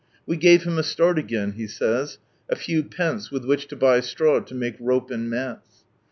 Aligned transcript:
We 0.25 0.35
gave 0.35 0.63
him 0.63 0.79
a 0.79 0.81
start 0.81 1.19
again, 1.19 1.51
he 1.51 1.67
says. 1.67 2.17
(A 2.49 2.55
few 2.55 2.81
pence 2.81 3.29
with 3.29 3.45
which 3.45 3.67
to 3.67 3.75
buy 3.75 3.99
straw 3.99 4.39
to 4.39 4.55
make 4.55 4.75
rope 4.79 5.11
and 5.11 5.29
mats.) 5.29 5.83